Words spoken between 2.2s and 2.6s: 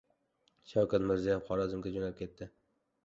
ketdi